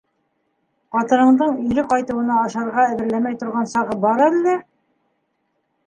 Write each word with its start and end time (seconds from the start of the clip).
Ҡатыныңдың 0.95 1.53
ире 1.67 1.85
ҡайтыуына 1.93 2.39
ашарға 2.47 2.89
әҙерләмәй 2.95 3.41
торған 3.45 3.73
сағы 3.77 4.03
бар 4.09 4.29
әллә?! 4.31 4.61